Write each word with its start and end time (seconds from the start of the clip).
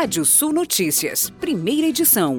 Rádio 0.00 0.24
Sul 0.24 0.52
Notícias, 0.52 1.28
primeira 1.40 1.88
edição. 1.88 2.38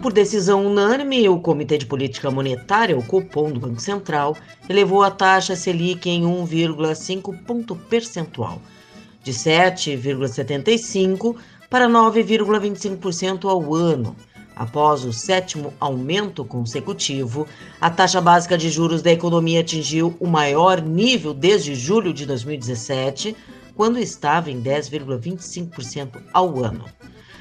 Por 0.00 0.10
decisão 0.10 0.64
unânime, 0.64 1.28
o 1.28 1.38
Comitê 1.38 1.76
de 1.76 1.84
Política 1.84 2.30
Monetária, 2.30 2.96
o 2.96 3.04
Copom 3.04 3.52
do 3.52 3.60
Banco 3.60 3.78
Central, 3.78 4.34
elevou 4.70 5.02
a 5.02 5.10
taxa 5.10 5.54
Selic 5.54 6.08
em 6.08 6.22
1,5 6.22 7.44
ponto 7.44 7.76
percentual, 7.76 8.58
de 9.22 9.34
7,75 9.34 11.36
para 11.68 11.86
9,25% 11.86 13.44
ao 13.44 13.74
ano. 13.74 14.16
Após 14.56 15.04
o 15.04 15.12
sétimo 15.12 15.74
aumento 15.78 16.42
consecutivo, 16.42 17.46
a 17.78 17.90
taxa 17.90 18.18
básica 18.18 18.56
de 18.56 18.70
juros 18.70 19.02
da 19.02 19.12
economia 19.12 19.60
atingiu 19.60 20.16
o 20.18 20.26
maior 20.26 20.80
nível 20.80 21.34
desde 21.34 21.74
julho 21.74 22.14
de 22.14 22.24
2017, 22.24 23.36
quando 23.74 23.98
estava 23.98 24.50
em 24.50 24.62
10,25% 24.62 26.22
ao 26.32 26.62
ano. 26.62 26.84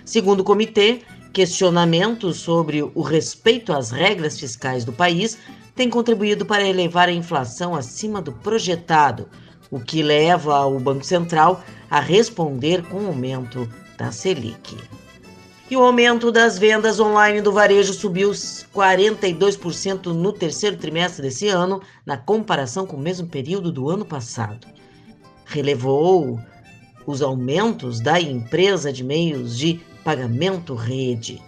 Segundo 0.06 0.42
o 0.42 0.44
comitê, 0.44 1.02
questionamentos 1.32 2.38
sobre 2.38 2.82
o 2.84 3.02
respeito 3.02 3.72
às 3.74 3.92
regras 3.92 4.40
fiscais 4.40 4.84
do 4.84 4.92
país 4.92 5.38
têm 5.76 5.90
contribuído 5.90 6.46
para 6.46 6.68
elevar 6.68 7.08
a 7.08 7.14
inflação 7.14 7.76
acima 7.76 8.22
do 8.22 8.32
projetado, 8.32 9.30
o 9.70 9.80
que 9.80 10.04
leva 10.04 10.66
o 10.66 10.80
Banco 10.80 11.06
Central 11.06 11.64
a 11.90 12.00
responder 12.00 12.84
com 12.84 12.98
o 12.98 13.08
aumento 13.08 13.68
da 13.98 14.12
Selic. 14.12 14.78
E 15.70 15.78
o 15.78 15.84
aumento 15.84 16.34
das 16.34 16.60
vendas 16.60 17.00
online 17.00 17.40
do 17.42 17.54
varejo 17.54 17.94
subiu 17.94 18.32
42% 18.32 20.08
no 20.08 20.34
terceiro 20.34 20.76
trimestre 20.76 21.22
desse 21.22 21.48
ano, 21.48 21.82
na 22.06 22.18
comparação 22.18 22.86
com 22.86 22.98
o 22.98 23.00
mesmo 23.00 23.28
período 23.28 23.72
do 23.72 23.90
ano 23.90 24.04
passado. 24.04 24.68
Relevou 25.52 26.40
os 27.06 27.22
aumentos 27.22 28.00
da 28.00 28.22
empresa 28.22 28.92
de 28.92 29.04
meios 29.04 29.58
de 29.58 29.82
pagamento 30.02 30.74
rede. 30.74 31.42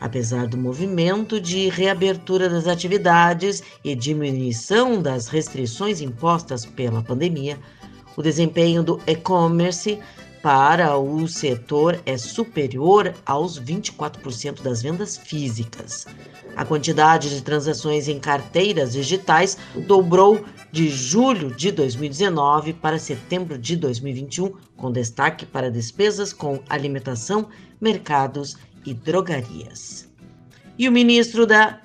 Apesar 0.00 0.46
do 0.46 0.56
movimento 0.56 1.40
de 1.40 1.68
reabertura 1.68 2.48
das 2.48 2.68
atividades 2.68 3.60
e 3.84 3.96
diminuição 3.96 5.02
das 5.02 5.26
restrições 5.26 6.00
impostas 6.00 6.64
pela 6.64 7.02
pandemia, 7.02 7.58
o 8.16 8.22
desempenho 8.22 8.82
do 8.84 9.00
e-commerce 9.08 9.98
para 10.42 10.98
o 10.98 11.28
setor 11.28 12.00
é 12.04 12.18
superior 12.18 13.14
aos 13.24 13.60
24% 13.60 14.60
das 14.60 14.82
vendas 14.82 15.16
físicas. 15.16 16.06
A 16.56 16.64
quantidade 16.64 17.30
de 17.30 17.40
transações 17.40 18.08
em 18.08 18.18
carteiras 18.18 18.92
digitais 18.92 19.56
dobrou 19.86 20.44
de 20.72 20.88
julho 20.88 21.54
de 21.54 21.70
2019 21.70 22.72
para 22.74 22.98
setembro 22.98 23.56
de 23.56 23.76
2021, 23.76 24.52
com 24.76 24.90
destaque 24.90 25.46
para 25.46 25.70
despesas 25.70 26.32
com 26.32 26.60
alimentação, 26.68 27.48
mercados 27.80 28.56
e 28.84 28.92
drogarias. 28.92 30.08
E 30.76 30.88
o 30.88 30.92
ministro 30.92 31.46
da 31.46 31.80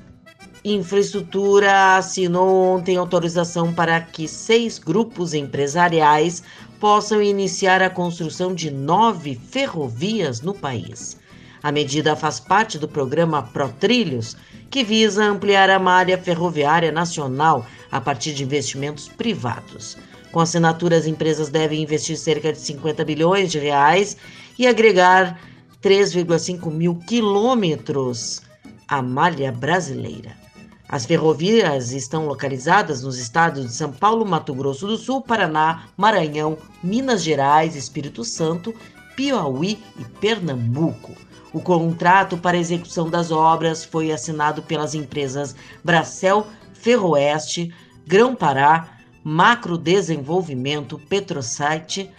Infraestrutura 0.65 1.95
assinou 1.95 2.75
ontem 2.75 2.97
autorização 2.97 3.73
para 3.73 4.01
que 4.01 4.27
seis 4.27 4.77
grupos 4.77 5.33
empresariais 5.33 6.43
possam 6.79 7.21
iniciar 7.21 7.81
a 7.81 7.89
construção 7.89 8.53
de 8.53 8.69
nove 8.69 9.39
ferrovias 9.49 10.41
no 10.41 10.53
país. 10.53 11.17
A 11.61 11.71
medida 11.71 12.15
faz 12.15 12.39
parte 12.39 12.77
do 12.77 12.87
programa 12.87 13.41
ProTrilhos, 13.41 14.37
que 14.69 14.83
visa 14.83 15.23
ampliar 15.23 15.69
a 15.69 15.79
malha 15.79 16.17
ferroviária 16.17 16.91
nacional 16.91 17.65
a 17.91 17.99
partir 17.99 18.33
de 18.33 18.43
investimentos 18.43 19.07
privados. 19.07 19.97
Com 20.31 20.39
assinatura, 20.39 20.97
as 20.97 21.05
empresas 21.05 21.49
devem 21.49 21.81
investir 21.81 22.17
cerca 22.17 22.51
de 22.51 22.59
50 22.59 23.03
bilhões 23.03 23.51
de 23.51 23.59
reais 23.59 24.17
e 24.59 24.67
agregar 24.67 25.39
3,5 25.81 26.71
mil 26.71 26.95
quilômetros 26.95 28.41
à 28.87 29.01
malha 29.01 29.51
brasileira. 29.51 30.46
As 30.89 31.05
ferrovias 31.05 31.91
estão 31.91 32.27
localizadas 32.27 33.03
nos 33.03 33.19
estados 33.19 33.65
de 33.65 33.73
São 33.73 33.91
Paulo, 33.91 34.25
Mato 34.25 34.53
Grosso 34.55 34.87
do 34.87 34.97
Sul, 34.97 35.21
Paraná, 35.21 35.83
Maranhão, 35.97 36.57
Minas 36.81 37.21
Gerais, 37.23 37.75
Espírito 37.75 38.23
Santo, 38.23 38.73
Piauí 39.15 39.83
e 39.99 40.05
Pernambuco. 40.05 41.13
O 41.51 41.59
contrato 41.59 42.37
para 42.37 42.57
execução 42.57 43.09
das 43.09 43.31
obras 43.31 43.83
foi 43.83 44.13
assinado 44.13 44.61
pelas 44.61 44.95
empresas 44.95 45.55
Bracel, 45.83 46.47
Ferroeste, 46.73 47.73
Grão 48.05 48.33
Pará, 48.33 48.99
Macro 49.21 49.77
Desenvolvimento, 49.77 50.97
Petrosite 51.09 52.09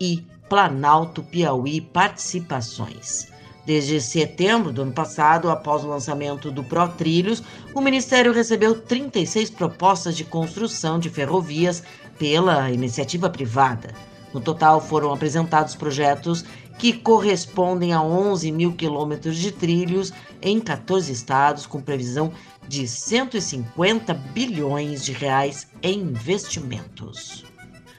e 0.00 0.24
Planalto 0.48 1.22
Piauí 1.22 1.82
Participações. 1.82 3.33
Desde 3.66 3.98
setembro 4.00 4.72
do 4.72 4.82
ano 4.82 4.92
passado, 4.92 5.50
após 5.50 5.82
o 5.82 5.88
lançamento 5.88 6.50
do 6.50 6.62
Pro 6.62 6.86
Trilhos, 6.88 7.42
o 7.74 7.80
Ministério 7.80 8.32
recebeu 8.32 8.78
36 8.78 9.50
propostas 9.50 10.16
de 10.16 10.24
construção 10.24 10.98
de 10.98 11.08
ferrovias 11.08 11.82
pela 12.18 12.70
iniciativa 12.70 13.30
privada. 13.30 13.94
No 14.34 14.40
total, 14.40 14.80
foram 14.80 15.12
apresentados 15.12 15.74
projetos 15.74 16.44
que 16.78 16.92
correspondem 16.92 17.92
a 17.92 18.02
11 18.02 18.50
mil 18.52 18.72
quilômetros 18.72 19.36
de 19.36 19.52
trilhos 19.52 20.12
em 20.42 20.60
14 20.60 21.10
estados, 21.10 21.66
com 21.66 21.80
previsão 21.80 22.32
de 22.68 22.86
150 22.86 24.12
bilhões 24.12 25.04
de 25.04 25.12
reais 25.12 25.68
em 25.82 26.00
investimentos. 26.00 27.53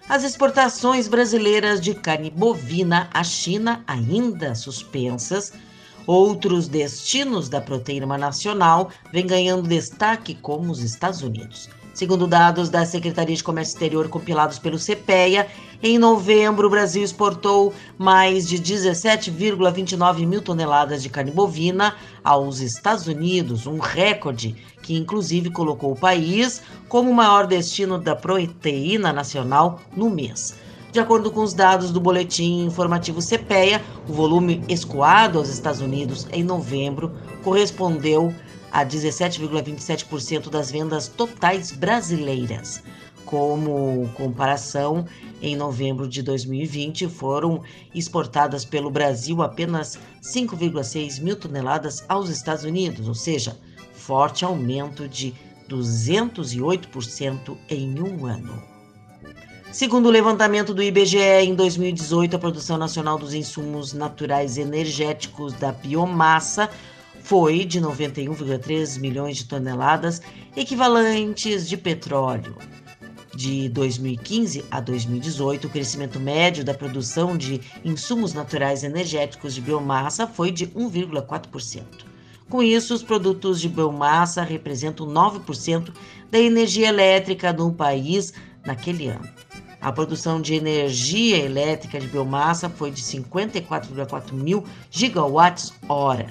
As 0.07 0.23
exportações 0.23 1.07
brasileiras 1.07 1.81
de 1.81 1.95
carne 1.95 2.29
bovina 2.29 3.09
à 3.11 3.23
China 3.23 3.83
ainda 3.87 4.53
suspensas. 4.53 5.51
Outros 6.05 6.67
destinos 6.67 7.49
da 7.49 7.59
proteína 7.59 8.15
nacional 8.15 8.91
vêm 9.11 9.25
ganhando 9.25 9.67
destaque, 9.67 10.35
como 10.35 10.71
os 10.71 10.81
Estados 10.81 11.23
Unidos. 11.23 11.69
Segundo 11.95 12.27
dados 12.27 12.69
da 12.69 12.85
Secretaria 12.85 13.33
de 13.33 13.41
Comércio 13.41 13.71
Exterior 13.71 14.09
compilados 14.09 14.59
pelo 14.59 14.77
CPEA, 14.77 15.47
em 15.81 15.97
novembro 15.97 16.67
o 16.67 16.69
Brasil 16.69 17.01
exportou 17.01 17.73
mais 17.97 18.45
de 18.49 18.57
17,29 18.57 20.27
mil 20.27 20.41
toneladas 20.41 21.01
de 21.01 21.07
carne 21.07 21.31
bovina 21.31 21.95
aos 22.21 22.59
Estados 22.59 23.07
Unidos, 23.07 23.65
um 23.65 23.79
recorde 23.79 24.57
que 24.81 24.93
inclusive 24.93 25.49
colocou 25.51 25.93
o 25.93 25.97
país 25.97 26.61
como 26.89 27.09
o 27.09 27.15
maior 27.15 27.47
destino 27.47 27.97
da 27.97 28.13
proteína 28.13 29.13
nacional 29.13 29.79
no 29.95 30.09
mês. 30.09 30.53
De 30.91 30.99
acordo 30.99 31.31
com 31.31 31.43
os 31.43 31.53
dados 31.53 31.91
do 31.91 32.01
boletim 32.01 32.65
informativo 32.65 33.21
CPEA, 33.21 33.81
o 34.07 34.11
volume 34.11 34.61
escoado 34.67 35.37
aos 35.37 35.47
Estados 35.47 35.79
Unidos 35.79 36.27
em 36.33 36.43
novembro 36.43 37.13
correspondeu 37.41 38.35
a 38.71 38.85
17,27% 38.85 40.49
das 40.49 40.71
vendas 40.71 41.07
totais 41.07 41.71
brasileiras. 41.71 42.83
Como 43.25 44.09
comparação, 44.13 45.05
em 45.41 45.55
novembro 45.55 46.07
de 46.07 46.21
2020 46.21 47.07
foram 47.07 47.61
exportadas 47.93 48.63
pelo 48.63 48.91
Brasil 48.91 49.41
apenas 49.41 49.97
5,6 50.21 51.21
mil 51.21 51.35
toneladas 51.35 52.05
aos 52.07 52.29
Estados 52.29 52.63
Unidos, 52.63 53.07
ou 53.07 53.15
seja, 53.15 53.57
forte 53.93 54.45
aumento 54.45 55.07
de 55.07 55.33
208% 55.67 57.57
em 57.69 57.99
um 57.99 58.25
ano. 58.25 58.61
Segundo 59.71 60.05
o 60.05 60.11
levantamento 60.11 60.73
do 60.73 60.81
IBGE, 60.81 61.17
em 61.17 61.53
2018, 61.53 62.35
a 62.35 62.39
produção 62.39 62.77
nacional 62.77 63.17
dos 63.17 63.33
insumos 63.33 63.91
naturais 63.91 64.57
energéticos 64.57 65.51
da 65.53 65.71
biomassa 65.71 66.69
foi 67.25 67.65
de 67.65 67.81
91,3 67.81 68.99
milhões 68.99 69.37
de 69.37 69.45
toneladas 69.45 70.21
equivalentes 70.55 71.67
de 71.67 71.75
petróleo. 71.75 72.55
De 73.35 73.67
2015 73.69 74.63
a 74.69 74.79
2018, 74.79 75.65
o 75.65 75.69
crescimento 75.71 76.19
médio 76.19 76.63
da 76.63 76.75
produção 76.75 77.35
de 77.35 77.59
insumos 77.83 78.35
naturais 78.35 78.83
energéticos 78.83 79.55
de 79.55 79.61
biomassa 79.61 80.27
foi 80.27 80.51
de 80.51 80.67
1,4%. 80.67 81.81
Com 82.47 82.61
isso, 82.61 82.93
os 82.93 83.01
produtos 83.01 83.59
de 83.59 83.69
biomassa 83.69 84.43
representam 84.43 85.07
9% 85.07 85.91
da 86.29 86.39
energia 86.39 86.89
elétrica 86.89 87.51
no 87.51 87.73
país 87.73 88.33
naquele 88.63 89.07
ano. 89.07 89.27
A 89.81 89.91
produção 89.91 90.39
de 90.39 90.53
energia 90.53 91.37
elétrica 91.37 91.99
de 91.99 92.05
biomassa 92.07 92.69
foi 92.69 92.91
de 92.91 93.01
54,4 93.01 94.31
mil 94.31 94.63
gigawatts-hora. 94.91 96.27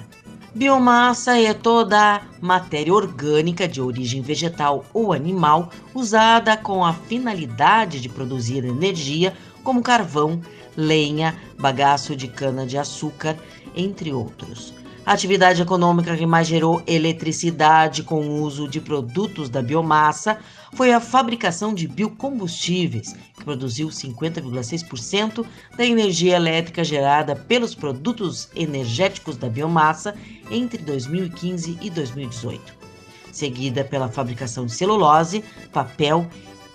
Biomassa 0.55 1.37
é 1.37 1.53
toda 1.53 2.21
matéria 2.39 2.93
orgânica 2.93 3.67
de 3.67 3.81
origem 3.81 4.21
vegetal 4.21 4.85
ou 4.93 5.11
animal 5.11 5.69
usada 5.93 6.55
com 6.55 6.85
a 6.85 6.93
finalidade 6.93 7.99
de 7.99 8.07
produzir 8.07 8.63
energia, 8.63 9.35
como 9.65 9.83
carvão, 9.83 10.39
lenha, 10.77 11.35
bagaço 11.59 12.15
de 12.15 12.29
cana-de-açúcar, 12.29 13.35
entre 13.75 14.13
outros. 14.13 14.73
A 15.05 15.13
atividade 15.13 15.61
econômica 15.61 16.17
que 16.17 16.25
mais 16.25 16.47
gerou 16.47 16.81
eletricidade 16.87 18.01
com 18.01 18.27
o 18.27 18.41
uso 18.41 18.67
de 18.67 18.81
produtos 18.81 19.49
da 19.49 19.61
biomassa 19.61 20.39
foi 20.73 20.91
a 20.91 20.99
fabricação 20.99 21.75
de 21.75 21.87
biocombustíveis, 21.87 23.13
que 23.35 23.43
produziu 23.43 23.89
50,6% 23.89 25.45
da 25.77 25.85
energia 25.85 26.35
elétrica 26.35 26.83
gerada 26.83 27.35
pelos 27.35 27.75
produtos 27.75 28.49
energéticos 28.55 29.37
da 29.37 29.47
biomassa 29.47 30.15
entre 30.49 30.81
2015 30.81 31.77
e 31.79 31.91
2018. 31.91 32.73
Seguida 33.31 33.83
pela 33.83 34.09
fabricação 34.09 34.65
de 34.65 34.71
celulose, 34.71 35.43
papel 35.71 36.27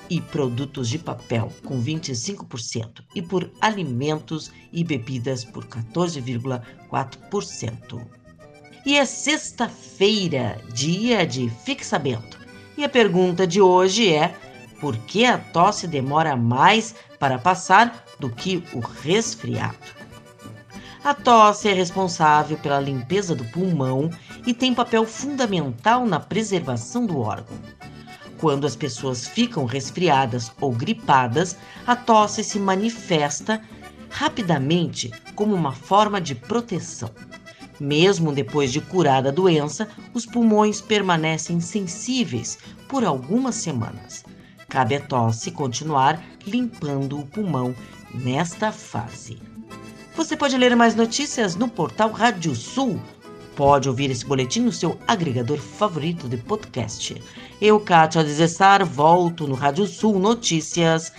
e 0.08 0.20
produtos 0.20 0.88
de 0.88 1.00
papel, 1.00 1.52
com 1.64 1.82
25%, 1.82 3.02
e 3.12 3.20
por 3.20 3.50
alimentos 3.60 4.52
e 4.72 4.84
bebidas 4.84 5.44
por 5.44 5.66
14,4%. 5.66 8.19
E 8.84 8.96
é 8.96 9.04
sexta-feira, 9.04 10.58
dia 10.72 11.26
de 11.26 11.50
Fique 11.64 11.84
Sabendo. 11.84 12.38
E 12.78 12.82
a 12.84 12.88
pergunta 12.88 13.46
de 13.46 13.60
hoje 13.60 14.10
é: 14.10 14.34
por 14.80 14.96
que 14.96 15.26
a 15.26 15.36
tosse 15.36 15.86
demora 15.86 16.34
mais 16.34 16.94
para 17.18 17.38
passar 17.38 18.04
do 18.18 18.30
que 18.30 18.64
o 18.72 18.80
resfriado? 18.80 19.76
A 21.04 21.12
tosse 21.12 21.68
é 21.68 21.74
responsável 21.74 22.56
pela 22.56 22.80
limpeza 22.80 23.34
do 23.34 23.44
pulmão 23.46 24.10
e 24.46 24.54
tem 24.54 24.74
papel 24.74 25.04
fundamental 25.04 26.06
na 26.06 26.18
preservação 26.18 27.04
do 27.04 27.20
órgão. 27.20 27.58
Quando 28.38 28.66
as 28.66 28.74
pessoas 28.74 29.28
ficam 29.28 29.66
resfriadas 29.66 30.50
ou 30.58 30.72
gripadas, 30.72 31.54
a 31.86 31.94
tosse 31.94 32.42
se 32.42 32.58
manifesta 32.58 33.62
rapidamente 34.08 35.10
como 35.34 35.54
uma 35.54 35.72
forma 35.72 36.18
de 36.18 36.34
proteção. 36.34 37.10
Mesmo 37.80 38.30
depois 38.30 38.70
de 38.70 38.80
curada 38.80 39.30
a 39.30 39.32
doença, 39.32 39.88
os 40.12 40.26
pulmões 40.26 40.82
permanecem 40.82 41.60
sensíveis 41.60 42.58
por 42.86 43.04
algumas 43.04 43.54
semanas. 43.54 44.22
Cabe 44.68 44.96
à 44.96 45.00
tosse 45.00 45.50
continuar 45.50 46.22
limpando 46.46 47.18
o 47.18 47.26
pulmão 47.26 47.74
nesta 48.14 48.70
fase. 48.70 49.38
Você 50.14 50.36
pode 50.36 50.58
ler 50.58 50.76
mais 50.76 50.94
notícias 50.94 51.56
no 51.56 51.68
portal 51.68 52.10
Rádio 52.10 52.54
Sul. 52.54 53.00
Pode 53.56 53.88
ouvir 53.88 54.10
esse 54.10 54.26
boletim 54.26 54.60
no 54.60 54.72
seu 54.72 54.98
agregador 55.08 55.58
favorito 55.58 56.28
de 56.28 56.36
podcast. 56.36 57.20
Eu, 57.60 57.80
Kátia 57.80 58.22
Desessar, 58.22 58.84
volto 58.84 59.46
no 59.46 59.54
Rádio 59.54 59.86
Sul 59.86 60.18
Notícias 60.18 61.12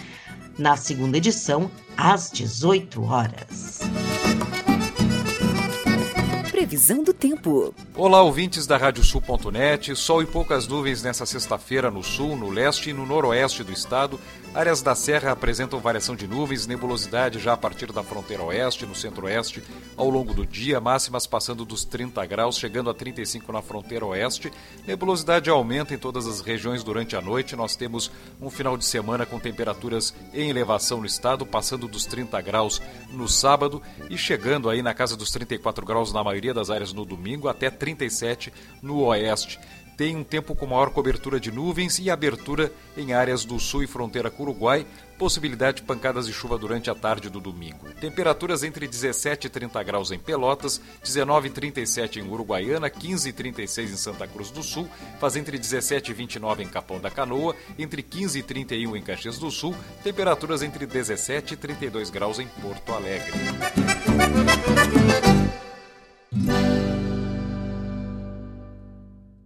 na 0.58 0.78
segunda 0.78 1.18
edição, 1.18 1.72
às 1.98 2.30
18 2.32 3.04
horas. 3.04 3.71
Previsão 6.72 7.04
do 7.04 7.14
tempo. 7.14 7.76
Olá, 7.94 8.22
ouvintes 8.22 8.66
da 8.66 8.78
Radiosul.net. 8.78 9.94
Sol 9.94 10.24
e 10.24 10.26
poucas 10.26 10.70
nuvens 10.70 11.04
nessa 11.04 11.26
sexta-feira 11.26 11.92
no 11.92 12.02
sul, 12.02 12.38
no 12.38 12.50
leste 12.50 12.92
e 12.92 12.94
no 12.94 13.06
noroeste 13.06 13.62
do 13.62 13.74
estado. 13.74 14.18
Áreas 14.54 14.82
da 14.82 14.94
Serra 14.94 15.32
apresentam 15.32 15.80
variação 15.80 16.14
de 16.14 16.28
nuvens, 16.28 16.68
nebulosidade 16.68 17.40
já 17.40 17.54
a 17.54 17.58
partir 17.58 17.90
da 17.94 18.04
fronteira 18.04 18.44
oeste, 18.44 18.86
no 18.86 18.94
centro-oeste, 18.94 19.64
ao 19.96 20.10
longo 20.10 20.34
do 20.34 20.46
dia, 20.46 20.78
máximas 20.82 21.26
passando 21.26 21.64
dos 21.64 21.86
30 21.86 22.26
graus, 22.26 22.58
chegando 22.58 22.90
a 22.90 22.94
35 22.94 23.50
na 23.50 23.62
fronteira 23.62 24.06
oeste. 24.06 24.52
Nebulosidade 24.86 25.50
aumenta 25.50 25.94
em 25.94 25.98
todas 25.98 26.28
as 26.28 26.42
regiões 26.42 26.84
durante 26.84 27.16
a 27.16 27.22
noite. 27.22 27.56
Nós 27.56 27.78
temos 27.78 28.12
um 28.42 28.50
final 28.50 28.76
de 28.76 28.84
semana 28.84 29.26
com 29.26 29.40
temperaturas 29.40 30.14
em 30.34 30.50
elevação 30.50 31.00
no 31.00 31.06
estado, 31.06 31.46
passando 31.46 31.88
dos 31.88 32.06
30 32.06 32.42
graus 32.42 32.82
no 33.10 33.30
sábado 33.30 33.82
e 34.10 34.18
chegando 34.18 34.70
aí 34.70 34.82
na 34.82 34.94
casa 34.94 35.16
dos 35.16 35.32
34 35.32 35.86
graus 35.86 36.12
na 36.12 36.26
maioria 36.26 36.54
das 36.54 36.70
áreas 36.70 36.92
no 36.92 37.06
domingo, 37.06 37.48
até 37.48 37.70
37 37.70 38.52
no 38.82 39.02
oeste 39.06 39.58
tem 40.02 40.16
um 40.16 40.24
tempo 40.24 40.56
com 40.56 40.66
maior 40.66 40.90
cobertura 40.90 41.40
de 41.40 41.52
nuvens 41.52 42.00
e 42.00 42.10
abertura 42.10 42.72
em 42.98 43.14
áreas 43.14 43.46
do 43.46 43.60
sul 43.60 43.84
e 43.84 43.88
fronteira 43.88 44.32
com 44.32 44.42
o 44.42 44.48
Uruguai, 44.48 44.84
possibilidade 45.16 45.78
de 45.78 45.84
pancadas 45.84 46.26
de 46.26 46.34
chuva 46.34 46.58
durante 46.58 46.90
a 46.90 46.96
tarde 46.96 47.30
do 47.30 47.40
domingo. 47.40 47.88
Temperaturas 48.02 48.64
entre 48.64 48.88
17 48.88 49.46
e 49.46 49.50
30 49.52 49.84
graus 49.84 50.10
em 50.10 50.18
Pelotas, 50.18 50.82
19 51.04 51.50
e 51.50 51.52
37 51.52 52.20
em 52.20 52.28
Uruguaiana, 52.28 52.90
15 52.90 53.30
e 53.30 53.32
36 53.32 53.92
em 53.92 53.96
Santa 53.96 54.26
Cruz 54.26 54.50
do 54.50 54.64
Sul, 54.64 54.90
faz 55.20 55.36
entre 55.36 55.56
17 55.60 56.10
e 56.10 56.14
29 56.16 56.64
em 56.64 56.68
Capão 56.68 57.00
da 57.00 57.12
Canoa, 57.12 57.56
entre 57.78 58.02
15 58.02 58.40
e 58.40 58.42
31 58.42 58.96
em 58.96 59.04
Caxias 59.04 59.38
do 59.38 59.52
Sul, 59.52 59.76
temperaturas 60.04 60.64
entre 60.64 60.88
17 60.88 61.54
e 61.54 61.58
32 61.58 62.10
graus 62.10 62.40
em 62.40 62.48
Porto 62.48 62.92
Alegre. 62.92 63.34